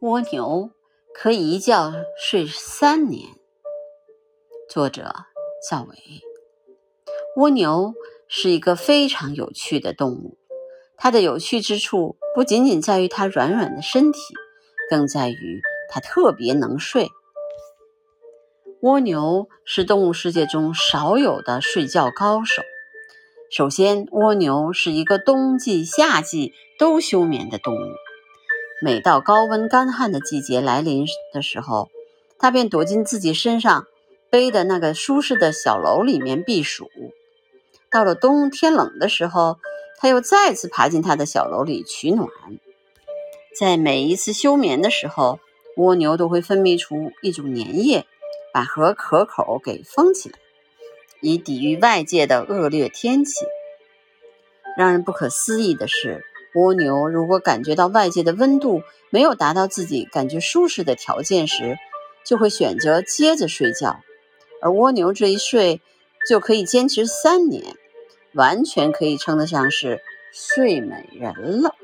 [0.00, 0.70] 蜗牛
[1.12, 3.28] 可以一觉睡三年。
[4.66, 5.14] 作者：
[5.68, 5.94] 赵伟。
[7.36, 7.92] 蜗牛
[8.26, 10.38] 是一个非常有趣的动物，
[10.96, 14.20] 它的有趣之处不仅仅在于它软软的身体，
[14.88, 15.60] 更在于
[15.90, 17.10] 它特别能睡。
[18.80, 22.62] 蜗牛是动物世界中少有的睡觉高手。
[23.50, 27.94] 首先，蜗牛是一个冬季、夏季都休眠的动物。
[28.82, 31.90] 每到高温干旱的季节来临的时候，
[32.38, 33.86] 它便躲进自己身上
[34.30, 36.88] 背的那个舒适的小楼里面避暑。
[37.90, 39.58] 到了冬天冷的时候，
[39.98, 42.28] 它又再次爬进它的小楼里取暖。
[43.54, 45.40] 在每一次休眠的时候，
[45.76, 48.06] 蜗牛都会分泌出一种粘液，
[48.50, 50.38] 把壳壳口给封起来，
[51.20, 53.44] 以抵御外界的恶劣天气。
[54.78, 56.24] 让人不可思议的是。
[56.54, 61.78] 蜗牛如果感觉到外界的温度没有达到自己感觉舒适的条件时，
[62.24, 64.00] 就会选择接着睡觉。
[64.60, 65.80] 而蜗牛这一睡
[66.28, 67.76] 就可以坚持三年，
[68.34, 71.74] 完全可以称得上是睡美人了。